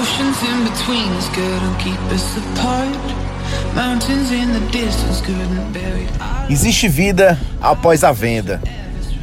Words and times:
Oceans 0.00 0.42
in 0.44 0.64
between 0.64 1.76
keep 1.78 2.00
us 2.10 2.34
apart. 2.38 2.88
Mountains 3.74 4.32
in 4.32 4.50
the 4.50 4.60
distance 4.72 5.22
Existe 6.48 6.88
vida 6.88 7.38
após 7.60 8.02
a 8.02 8.10
venda. 8.10 8.62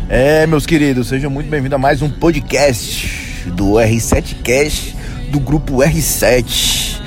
É, 0.07 0.45
meus 0.45 0.67
queridos, 0.67 1.07
sejam 1.07 1.31
muito 1.31 1.49
bem-vindos 1.49 1.73
a 1.73 1.79
mais 1.79 2.03
um 2.03 2.09
podcast 2.11 3.43
do 3.47 3.71
R7 3.71 4.43
Cast 4.43 4.95
do 5.31 5.39
grupo 5.39 5.77
R7. 5.77 7.01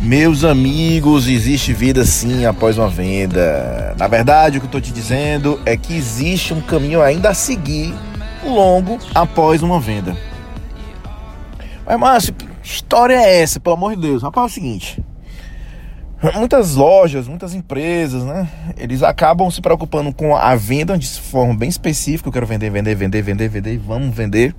Meus 0.00 0.42
amigos, 0.42 1.28
existe 1.28 1.74
vida 1.74 2.06
sim 2.06 2.46
após 2.46 2.78
uma 2.78 2.88
venda. 2.88 3.94
Na 3.98 4.08
verdade, 4.08 4.56
o 4.56 4.60
que 4.62 4.64
eu 4.64 4.68
estou 4.68 4.80
te 4.80 4.90
dizendo 4.90 5.60
é 5.66 5.76
que 5.76 5.94
existe 5.94 6.54
um 6.54 6.60
caminho 6.62 7.02
ainda 7.02 7.28
a 7.28 7.34
seguir 7.34 7.94
longo 8.42 8.98
após 9.14 9.62
uma 9.62 9.78
venda. 9.78 10.16
Mas, 11.86 12.00
Márcio, 12.00 12.34
história 12.64 13.14
é 13.14 13.42
essa, 13.42 13.60
pelo 13.60 13.76
amor 13.76 13.94
de 13.94 14.02
Deus? 14.02 14.22
Rapaz, 14.22 14.44
é 14.44 14.50
o 14.50 14.54
seguinte. 14.54 15.04
Muitas 16.34 16.74
lojas, 16.74 17.28
muitas 17.28 17.54
empresas, 17.54 18.24
né? 18.24 18.48
Eles 18.78 19.02
acabam 19.02 19.50
se 19.50 19.60
preocupando 19.60 20.12
com 20.12 20.34
a 20.34 20.54
venda 20.54 20.96
de 20.96 21.06
forma 21.20 21.54
bem 21.54 21.68
específica. 21.68 22.28
Eu 22.28 22.32
quero 22.32 22.46
vender, 22.46 22.70
vender, 22.70 22.94
vender, 22.94 23.22
vender, 23.22 23.48
vender, 23.48 23.78
vamos 23.78 24.14
vender 24.14 24.54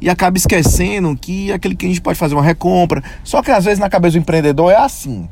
e 0.00 0.08
acaba 0.08 0.36
esquecendo 0.36 1.16
que 1.16 1.52
aquele 1.52 1.74
cliente 1.74 2.00
pode 2.00 2.18
fazer 2.18 2.34
uma 2.34 2.42
recompra. 2.42 3.02
Só 3.24 3.42
que 3.42 3.50
às 3.50 3.64
vezes 3.64 3.78
na 3.78 3.88
cabeça 3.88 4.12
do 4.12 4.20
empreendedor 4.20 4.70
é 4.70 4.76
assim: 4.76 5.28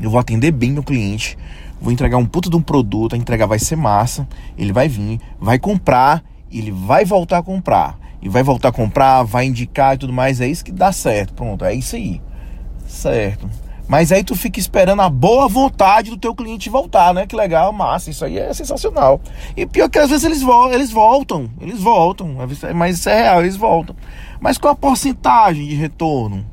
eu 0.00 0.10
vou 0.10 0.18
atender 0.18 0.50
bem 0.50 0.72
meu 0.72 0.82
cliente, 0.82 1.36
vou 1.80 1.92
entregar 1.92 2.16
um 2.16 2.26
puto 2.26 2.50
de 2.50 2.56
um 2.56 2.62
produto, 2.62 3.14
a 3.14 3.18
entrega 3.18 3.46
vai 3.46 3.58
ser 3.58 3.76
massa, 3.76 4.26
ele 4.56 4.72
vai 4.72 4.88
vir, 4.88 5.20
vai 5.38 5.58
comprar, 5.58 6.22
ele 6.58 6.70
vai 6.70 7.04
voltar 7.04 7.38
a 7.38 7.42
comprar. 7.42 7.98
E 8.20 8.28
vai 8.28 8.42
voltar 8.42 8.68
a 8.68 8.72
comprar, 8.72 9.22
vai 9.22 9.46
indicar 9.46 9.94
e 9.94 9.98
tudo 9.98 10.12
mais, 10.12 10.40
é 10.40 10.46
isso 10.46 10.64
que 10.64 10.72
dá 10.72 10.92
certo. 10.92 11.34
Pronto, 11.34 11.64
é 11.64 11.74
isso 11.74 11.94
aí. 11.94 12.22
Certo. 12.86 13.48
Mas 13.86 14.10
aí 14.10 14.24
tu 14.24 14.34
fica 14.34 14.58
esperando 14.58 15.02
a 15.02 15.10
boa 15.10 15.46
vontade 15.46 16.08
do 16.08 16.16
teu 16.16 16.34
cliente 16.34 16.70
voltar, 16.70 17.12
né? 17.12 17.26
Que 17.26 17.36
legal, 17.36 17.70
massa, 17.72 18.10
isso 18.10 18.24
aí 18.24 18.38
é 18.38 18.52
sensacional. 18.54 19.20
E 19.54 19.66
pior 19.66 19.90
que 19.90 19.98
às 19.98 20.08
vezes 20.08 20.24
eles, 20.24 20.42
vo 20.42 20.72
eles 20.72 20.90
voltam, 20.90 21.50
eles 21.60 21.80
voltam, 21.80 22.34
mas 22.74 22.98
isso 22.98 23.08
é 23.10 23.22
real, 23.22 23.40
eles 23.40 23.56
voltam. 23.56 23.94
Mas 24.40 24.56
qual 24.56 24.72
a 24.72 24.76
porcentagem 24.76 25.68
de 25.68 25.74
retorno? 25.74 26.46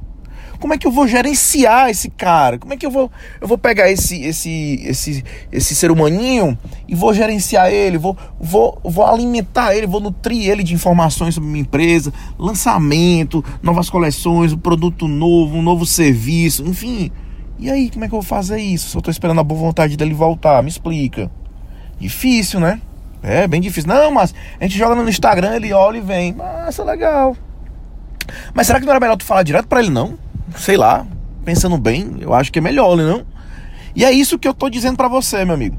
Como 0.61 0.75
é 0.75 0.77
que 0.77 0.85
eu 0.85 0.91
vou 0.91 1.07
gerenciar 1.07 1.89
esse 1.89 2.07
cara? 2.07 2.59
Como 2.59 2.71
é 2.71 2.77
que 2.77 2.85
eu 2.85 2.91
vou 2.91 3.11
eu 3.41 3.47
vou 3.47 3.57
pegar 3.57 3.89
esse 3.89 4.21
esse 4.21 4.79
esse 4.85 5.23
esse 5.51 5.75
ser 5.75 5.89
humaninho 5.89 6.55
e 6.87 6.93
vou 6.93 7.15
gerenciar 7.15 7.71
ele, 7.71 7.97
vou 7.97 8.15
vou 8.39 8.79
vou 8.83 9.03
alimentar 9.03 9.75
ele, 9.75 9.87
vou 9.87 9.99
nutrir 9.99 10.47
ele 10.47 10.61
de 10.61 10.75
informações 10.75 11.33
sobre 11.33 11.49
minha 11.49 11.63
empresa, 11.63 12.13
lançamento, 12.37 13.43
novas 13.63 13.89
coleções, 13.89 14.53
um 14.53 14.57
produto 14.59 15.07
novo, 15.07 15.57
um 15.57 15.63
novo 15.63 15.83
serviço, 15.83 16.63
enfim. 16.63 17.11
E 17.57 17.69
aí, 17.69 17.89
como 17.89 18.05
é 18.05 18.07
que 18.07 18.13
eu 18.13 18.21
vou 18.21 18.27
fazer 18.27 18.59
isso? 18.59 18.89
Só 18.89 19.01
tô 19.01 19.09
esperando 19.09 19.39
a 19.39 19.43
boa 19.43 19.59
vontade 19.59 19.97
dele 19.97 20.13
voltar, 20.13 20.61
me 20.61 20.69
explica. 20.69 21.29
Difícil, 21.99 22.59
né? 22.59 22.79
É, 23.23 23.47
bem 23.47 23.61
difícil. 23.61 23.87
Não, 23.87 24.11
mas 24.11 24.33
a 24.59 24.63
gente 24.63 24.77
joga 24.77 24.93
no 24.95 25.09
Instagram, 25.09 25.55
ele 25.55 25.73
olha 25.73 25.97
e 25.97 26.01
vem. 26.01 26.33
Massa, 26.33 26.83
legal. 26.83 27.35
Mas 28.53 28.67
será 28.67 28.79
que 28.79 28.85
não 28.85 28.91
era 28.91 28.99
melhor 28.99 29.17
tu 29.17 29.25
falar 29.25 29.43
direto 29.43 29.67
para 29.67 29.79
ele 29.79 29.89
não? 29.89 30.17
Sei 30.55 30.77
lá, 30.77 31.05
pensando 31.43 31.77
bem, 31.77 32.17
eu 32.19 32.33
acho 32.33 32.51
que 32.51 32.59
é 32.59 32.61
melhor, 32.61 32.95
né, 32.95 33.03
não? 33.03 33.23
E 33.95 34.05
é 34.05 34.11
isso 34.11 34.39
que 34.39 34.47
eu 34.47 34.53
tô 34.53 34.69
dizendo 34.69 34.95
para 34.95 35.07
você, 35.07 35.43
meu 35.43 35.55
amigo. 35.55 35.75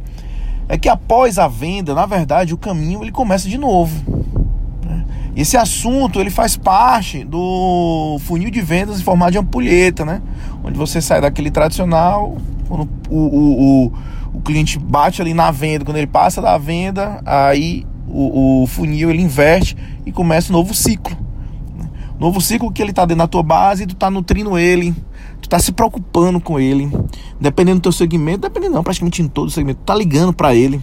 É 0.69 0.79
que 0.79 0.89
após 0.89 1.39
a 1.39 1.49
venda, 1.49 1.95
na 1.95 2.07
verdade, 2.07 2.55
o 2.55 2.59
caminho 2.59 3.03
ele 3.03 3.11
começa 3.11 3.49
de 3.49 3.59
novo. 3.59 3.95
Né? 4.85 5.05
Esse 5.35 5.57
assunto 5.57 6.21
ele 6.21 6.31
faz 6.31 6.57
parte 6.57 7.25
do 7.25 8.19
funil 8.21 8.51
de 8.51 8.61
vendas 8.61 9.01
em 9.01 9.03
formato 9.03 9.33
de 9.33 9.39
ampulheta, 9.39 10.05
né? 10.05 10.21
Onde 10.63 10.79
você 10.79 11.01
sai 11.01 11.21
daquele 11.21 11.51
tradicional, 11.51 12.37
quando 12.69 12.89
o, 13.09 13.17
o, 13.17 13.87
o, 13.87 13.93
o 14.35 14.41
cliente 14.41 14.79
bate 14.79 15.21
ali 15.21 15.35
na 15.35 15.51
venda, 15.51 15.85
quando 15.85 15.97
ele 15.97 16.07
passa 16.07 16.41
da 16.41 16.57
venda, 16.59 17.21
aí 17.25 17.85
o, 18.09 18.63
o 18.63 18.67
funil 18.67 19.11
ele 19.11 19.23
inverte 19.23 19.77
e 20.05 20.13
começa 20.13 20.53
um 20.53 20.57
novo 20.57 20.75
ciclo. 20.75 21.17
Novo 22.23 22.41
ciclo 22.41 22.71
que 22.71 22.81
ele 22.81 22.93
tá 22.93 23.05
dentro 23.05 23.19
da 23.19 23.27
tua 23.27 23.43
base, 23.43 23.85
tu 23.85 23.97
tá 23.97 24.09
nutrindo 24.09 24.57
ele, 24.57 24.95
tu 25.41 25.49
tá 25.49 25.59
se 25.59 25.73
preocupando 25.73 26.41
com 26.41 26.57
ele, 26.57 26.89
dependendo 27.41 27.81
do 27.81 27.83
teu 27.83 27.91
segmento, 27.91 28.43
dependendo 28.43 28.77
não, 28.77 28.85
praticamente 28.85 29.21
em 29.21 29.27
todo 29.27 29.49
o 29.49 29.51
segmento, 29.51 29.81
tu 29.81 29.87
tá 29.87 29.93
ligando 29.97 30.33
para 30.33 30.55
ele. 30.55 30.81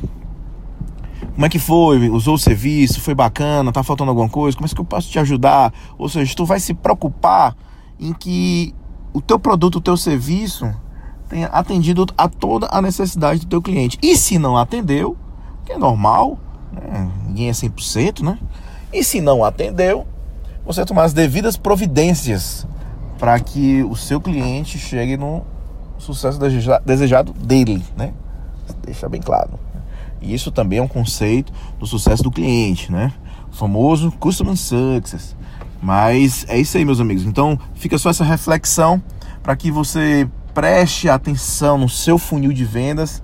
Como 1.34 1.46
é 1.46 1.48
que 1.48 1.58
foi? 1.58 2.10
Usou 2.10 2.36
o 2.36 2.38
serviço? 2.38 3.00
Foi 3.00 3.16
bacana? 3.16 3.72
Tá 3.72 3.82
faltando 3.84 4.10
alguma 4.10 4.28
coisa? 4.28 4.58
Como 4.58 4.68
é 4.68 4.70
que 4.70 4.82
eu 4.82 4.84
posso 4.84 5.10
te 5.10 5.18
ajudar? 5.18 5.74
Ou 5.98 6.10
seja, 6.10 6.36
tu 6.36 6.44
vai 6.44 6.60
se 6.60 6.74
preocupar 6.74 7.56
em 7.98 8.12
que 8.12 8.76
o 9.14 9.22
teu 9.22 9.40
produto, 9.40 9.78
o 9.78 9.82
teu 9.82 9.96
serviço 9.96 10.70
tenha 11.30 11.48
atendido 11.48 12.06
a 12.18 12.28
toda 12.28 12.68
a 12.70 12.82
necessidade 12.82 13.40
do 13.40 13.48
teu 13.48 13.62
cliente. 13.62 13.98
E 14.04 14.18
se 14.18 14.38
não 14.38 14.58
atendeu, 14.58 15.16
que 15.64 15.72
é 15.72 15.78
normal, 15.78 16.38
né? 16.74 17.10
ninguém 17.26 17.48
é 17.48 17.54
100%, 17.54 18.24
né? 18.24 18.38
E 18.92 19.06
se 19.06 19.22
não 19.22 19.42
atendeu, 19.42 20.06
você 20.66 20.86
tomar 20.86 21.04
as 21.04 21.14
devidas 21.14 21.58
providências 21.58 22.68
para 23.18 23.40
que 23.40 23.84
o 23.84 23.96
seu 23.96 24.22
cliente 24.22 24.78
chegue 24.78 25.18
no 25.18 25.44
sucesso 25.98 26.40
desejado 26.86 27.34
dele, 27.34 27.84
né? 27.98 28.14
Deixa 28.84 29.10
bem 29.10 29.22
claro. 29.22 29.60
E 30.22 30.34
isso 30.34 30.52
também 30.52 30.80
é 30.80 30.82
um 30.82 30.88
conceito 30.88 31.52
do 31.80 31.86
sucesso 31.86 32.24
do 32.24 32.32
cliente, 32.32 32.92
né? 32.92 33.12
O 33.52 33.56
famoso 33.56 34.12
Customer 34.14 34.56
Success. 34.56 35.36
Mas 35.82 36.46
é 36.48 36.58
isso 36.60 36.78
aí, 36.78 36.84
meus 36.84 37.00
amigos. 37.00 37.24
Então, 37.24 37.58
fica 37.74 37.98
só 37.98 38.10
essa 38.10 38.24
reflexão 38.24 39.02
para 39.42 39.56
que 39.56 39.72
você 39.72 40.30
preste 40.54 41.10
atenção 41.10 41.78
no 41.78 41.88
seu 41.88 42.18
funil 42.18 42.52
de 42.52 42.66
vendas 42.66 43.24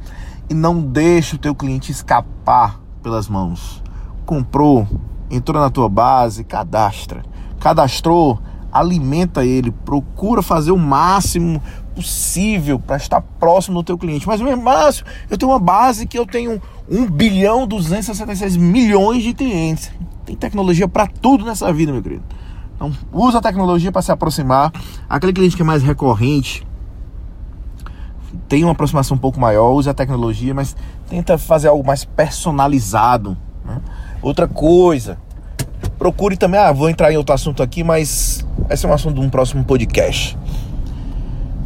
e 0.50 0.54
não 0.54 0.82
deixe 0.82 1.36
o 1.36 1.40
teu 1.40 1.54
cliente 1.54 1.92
escapar 1.92 2.80
pelas 3.04 3.28
mãos. 3.28 3.84
Comprou, 4.26 4.88
entrou 5.36 5.62
na 5.62 5.70
tua 5.70 5.90
base, 5.90 6.44
cadastra 6.44 7.24
cadastrou, 7.66 8.40
alimenta 8.72 9.44
ele, 9.44 9.72
procura 9.72 10.44
fazer 10.44 10.72
o 10.72 10.78
máximo 10.78 11.60
possível 11.96 12.78
para 12.78 12.98
estar 12.98 13.22
próximo 13.22 13.78
do 13.78 13.84
teu 13.84 13.98
cliente. 13.98 14.28
Mas 14.28 14.40
Márcio, 14.40 15.04
eu 15.32 15.36
tenho 15.36 15.52
uma 15.52 15.58
base 15.58 16.06
que 16.06 16.20
eu 16.20 16.28
tenho 16.28 16.62
1 16.88 17.08
bilhão 17.08 17.66
266 17.66 18.56
milhões 18.56 19.24
de 19.24 19.34
clientes. 19.34 19.92
Tem 20.28 20.36
tecnologia 20.36 20.88
para 20.88 21.08
tudo 21.08 21.44
nessa 21.44 21.74
vida, 21.74 21.92
meu 21.92 22.04
querido. 22.04 22.24
Então, 22.76 22.92
usa 23.12 23.40
a 23.40 23.42
tecnologia 23.42 23.92
para 23.92 24.04
se 24.04 24.12
aproximar. 24.12 24.72
Aquele 25.10 25.34
cliente 25.34 25.56
que 25.56 25.64
é 25.64 25.66
mais 25.66 25.82
recorrente, 25.82 26.68
tem 28.48 28.64
uma 28.64 28.74
aproximação 28.74 29.18
um 29.18 29.20
pouco 29.20 29.40
maior, 29.40 29.72
usa 29.72 29.90
a 29.90 29.94
tecnologia, 29.94 30.54
mas 30.54 30.76
tenta 31.10 31.36
fazer 31.36 31.70
algo 31.70 31.84
mais 31.84 32.06
personalizado. 32.06 33.36
Né? 33.66 33.82
Outra 34.22 34.48
coisa, 34.48 35.18
procure 36.06 36.38
também. 36.38 36.60
Ah, 36.60 36.72
vou 36.72 36.88
entrar 36.88 37.12
em 37.12 37.18
outro 37.18 37.34
assunto 37.34 37.64
aqui, 37.64 37.84
mas 37.84 38.46
esse 38.70 38.86
é 38.86 38.90
um 38.90 38.94
assunto 38.94 39.20
de 39.20 39.26
um 39.26 39.30
próximo 39.30 39.64
podcast. 39.64 40.38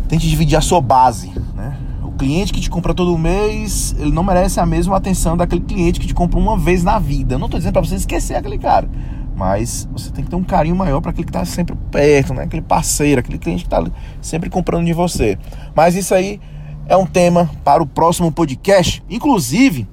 Tente 0.07 0.29
dividir 0.29 0.55
a 0.55 0.61
sua 0.61 0.79
base, 0.79 1.29
né? 1.53 1.77
O 2.03 2.11
cliente 2.13 2.53
que 2.53 2.61
te 2.61 2.69
compra 2.69 2.93
todo 2.93 3.17
mês, 3.17 3.93
ele 3.99 4.11
não 4.11 4.23
merece 4.23 4.57
a 4.61 4.65
mesma 4.65 4.95
atenção 4.95 5.35
daquele 5.35 5.61
cliente 5.61 5.99
que 5.99 6.07
te 6.07 6.13
compra 6.13 6.39
uma 6.39 6.57
vez 6.57 6.85
na 6.85 6.97
vida. 6.99 7.35
Eu 7.35 7.39
não 7.39 7.47
estou 7.47 7.59
dizendo 7.59 7.73
para 7.73 7.81
você 7.81 7.95
esquecer 7.95 8.35
aquele 8.35 8.57
cara, 8.57 8.89
mas 9.35 9.89
você 9.91 10.09
tem 10.09 10.23
que 10.23 10.29
ter 10.29 10.37
um 10.37 10.43
carinho 10.43 10.75
maior 10.75 11.01
para 11.01 11.11
aquele 11.11 11.25
que 11.25 11.31
está 11.31 11.43
sempre 11.43 11.75
perto, 11.91 12.33
né? 12.33 12.43
Aquele 12.43 12.61
parceiro, 12.61 13.19
aquele 13.19 13.39
cliente 13.39 13.65
que 13.65 13.75
está 13.75 13.85
sempre 14.21 14.49
comprando 14.49 14.85
de 14.85 14.93
você. 14.93 15.37
Mas 15.75 15.95
isso 15.95 16.15
aí 16.15 16.39
é 16.87 16.95
um 16.95 17.05
tema 17.05 17.49
para 17.65 17.83
o 17.83 17.85
próximo 17.85 18.31
podcast. 18.31 19.03
Inclusive, 19.09 19.85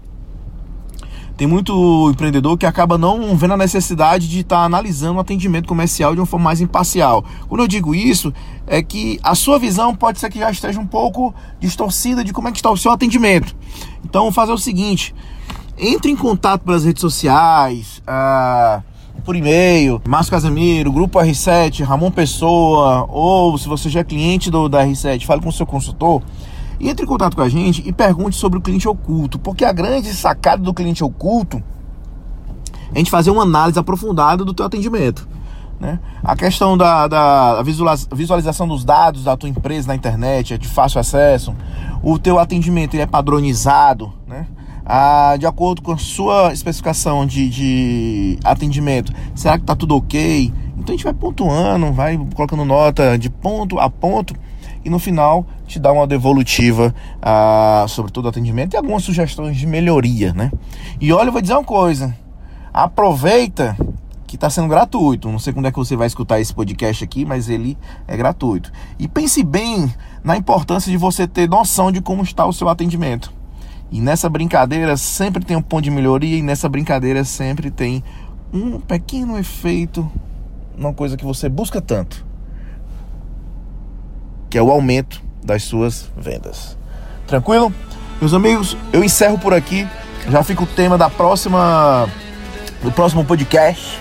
tem 1.37 1.47
muito 1.47 2.11
empreendedor 2.11 2.57
que 2.57 2.65
acaba 2.65 2.97
não 2.97 3.37
vendo 3.37 3.55
a 3.55 3.57
necessidade 3.57 4.29
de 4.29 4.41
estar 4.41 4.57
tá 4.57 4.63
analisando 4.63 5.19
o 5.19 5.21
atendimento 5.21 5.69
comercial 5.69 6.15
de 6.15 6.21
uma 6.21 6.27
forma 6.27 6.45
mais 6.45 6.61
imparcial. 6.61 7.25
Quando 7.49 7.61
eu 7.61 7.69
digo 7.69 7.95
isso, 7.95 8.33
é 8.67 8.83
que 8.83 9.21
a 9.23 9.35
sua 9.35 9.59
visão 9.59 9.95
pode 9.95 10.19
ser 10.19 10.31
que 10.31 10.39
já 10.39 10.51
esteja 10.51 10.81
um 10.81 10.87
pouco 10.87 11.35
distorcida 11.61 12.25
de 12.25 12.33
como 12.33 12.49
é 12.49 12.53
que 12.53 12.59
está 12.59 12.71
o 12.71 12.77
seu 12.77 12.91
atendimento. 12.91 13.55
Então, 14.05 14.33
fazer 14.33 14.53
o 14.53 14.59
seguinte: 14.59 15.15
entre 15.77 16.11
em 16.11 16.17
contato 16.17 16.63
pelas 16.63 16.85
redes 16.85 17.03
sociais, 17.03 18.03
ah, 18.07 18.81
por 19.23 19.37
e-mail, 19.37 20.01
Márcio 20.09 20.31
Casemiro, 20.31 20.91
Grupo 20.91 21.19
R7, 21.19 21.85
Ramon 21.85 22.11
Pessoa, 22.11 23.07
ou 23.11 23.59
se 23.59 23.69
você 23.69 23.91
já 23.91 24.01
é 24.01 24.05
cliente 24.05 24.51
do, 24.51 24.71
da 24.71 24.87
R7, 24.87 25.27
fale 25.27 25.43
com 25.43 25.51
o 25.51 25.53
seu 25.53 25.67
consultor 25.67 26.23
entre 26.81 27.05
em 27.05 27.09
contato 27.09 27.37
com 27.37 27.43
a 27.43 27.49
gente 27.49 27.83
e 27.87 27.93
pergunte 27.93 28.37
sobre 28.37 28.59
o 28.59 28.63
cliente 28.63 28.89
oculto, 28.89 29.39
porque 29.39 29.65
a 29.65 29.73
grande 29.73 30.13
sacada 30.13 30.63
do 30.63 30.75
cliente 30.75 31.03
oculto 31.03 31.63
é 32.93 32.97
a 32.97 32.99
gente 32.99 33.11
fazer 33.11 33.31
uma 33.31 33.43
análise 33.43 33.79
aprofundada 33.79 34.45
do 34.45 34.53
teu 34.53 34.67
atendimento. 34.67 35.27
Né? 35.79 35.99
A 36.25 36.35
questão 36.35 36.77
da, 36.77 37.07
da 37.07 37.63
visualização 37.63 38.67
dos 38.67 38.85
dados 38.85 39.25
da 39.25 39.37
tua 39.37 39.49
empresa 39.49 39.89
na 39.89 39.95
internet 39.95 40.55
é 40.55 40.59
de 40.59 40.67
fácil 40.67 41.01
acesso, 41.01 41.55
o 42.03 42.19
teu 42.19 42.39
atendimento 42.39 42.95
ele 42.95 43.03
é 43.03 43.07
padronizado, 43.07 44.13
né? 44.27 44.47
Ah, 44.89 45.35
de 45.37 45.45
acordo 45.45 45.83
com 45.83 45.91
a 45.91 45.99
sua 45.99 46.53
especificação 46.53 47.27
de, 47.27 47.51
de 47.51 48.39
atendimento, 48.45 49.13
será 49.35 49.59
que 49.59 49.65
está 49.65 49.75
tudo 49.75 49.97
ok? 49.97 50.53
Então 50.79 50.95
a 50.95 50.97
gente 50.97 51.03
vai 51.03 51.13
pontuando, 51.13 51.93
vai 51.93 52.17
colocando 52.35 52.65
nota 52.65 53.19
de 53.19 53.29
ponto 53.29 53.81
a 53.81 53.91
ponto 53.91 54.33
e 54.87 54.91
no 54.91 55.01
final 55.01 55.45
te 55.67 55.81
dá 55.81 55.93
uma 55.93 56.07
devolutiva 56.07 56.95
ah, 57.21 57.85
sobre 57.89 58.13
todo 58.13 58.27
o 58.27 58.29
atendimento 58.29 58.75
e 58.75 58.77
algumas 58.77 59.03
sugestões 59.03 59.57
de 59.57 59.67
melhoria, 59.67 60.33
né? 60.33 60.53
E 61.01 61.13
olha, 61.13 61.29
eu 61.29 61.33
vou 61.33 61.43
dizer 61.43 61.55
uma 61.55 61.65
coisa. 61.65 62.17
Aproveita 62.73 63.77
que 64.29 64.37
está 64.37 64.49
sendo 64.49 64.69
gratuito. 64.69 65.31
Não 65.31 65.41
sei 65.41 65.53
quando 65.53 65.67
é 65.67 65.73
que 65.73 65.77
você 65.77 65.97
vai 65.97 66.07
escutar 66.07 66.41
esse 66.41 66.55
podcast 66.55 67.03
aqui, 67.03 67.25
mas 67.25 67.49
ele 67.49 67.77
é 68.07 68.17
gratuito. 68.17 68.71
E 68.97 69.09
pense 69.09 69.43
bem 69.43 69.93
na 70.23 70.37
importância 70.37 70.91
de 70.91 70.97
você 70.97 71.27
ter 71.27 71.49
noção 71.49 71.91
de 71.91 72.01
como 72.01 72.23
está 72.23 72.47
o 72.47 72.53
seu 72.53 72.69
atendimento. 72.69 73.33
E 73.91 74.01
nessa 74.01 74.29
brincadeira 74.29 74.97
sempre 74.97 75.45
tem 75.45 75.57
um 75.57 75.63
ponto 75.63 75.83
de 75.83 75.91
melhoria 75.91 76.37
e 76.39 76.43
nessa 76.43 76.69
brincadeira 76.69 77.25
sempre 77.25 77.73
tem 77.73 78.05
um 78.53 78.79
pequeno 78.79 79.39
efeito, 79.39 80.09
uma 80.77 80.93
coisa 80.93 81.17
que 81.17 81.25
você 81.25 81.49
busca 81.49 81.81
tanto, 81.81 82.26
que 84.57 84.59
é 84.59 84.63
o 84.63 84.71
aumento 84.71 85.21
das 85.45 85.65
suas 85.65 86.11
vendas. 86.17 86.79
Tranquilo? 87.27 87.71
Meus 88.19 88.33
amigos, 88.33 88.75
eu 88.91 89.05
encerro 89.05 89.39
por 89.39 89.53
aqui. 89.53 89.87
Já 90.31 90.43
fica 90.43 90.63
o 90.63 90.67
tema 90.67 90.97
da 90.97 91.11
próxima 91.11 92.09
do 92.83 92.91
próximo 92.91 93.23
podcast, 93.23 94.01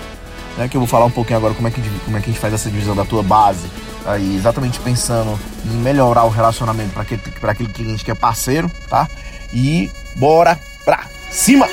né, 0.56 0.66
que 0.66 0.74
eu 0.74 0.80
vou 0.80 0.88
falar 0.88 1.04
um 1.04 1.10
pouquinho 1.10 1.36
agora 1.36 1.52
como 1.52 1.68
é 1.68 1.70
que 1.70 1.82
como 2.06 2.16
é 2.16 2.20
que 2.20 2.30
a 2.30 2.32
gente 2.32 2.40
faz 2.40 2.54
essa 2.54 2.70
divisão 2.70 2.96
da 2.96 3.04
tua 3.04 3.22
base, 3.22 3.66
aí 4.06 4.34
exatamente 4.34 4.80
pensando 4.80 5.38
em 5.66 5.76
melhorar 5.76 6.24
o 6.24 6.30
relacionamento 6.30 6.94
para 6.94 7.02
aquele 7.02 7.20
aquele 7.42 7.68
cliente 7.68 8.02
que 8.02 8.10
é 8.10 8.14
parceiro, 8.14 8.70
tá? 8.88 9.06
E 9.52 9.90
bora 10.16 10.58
pra 10.86 11.04
cima. 11.30 11.68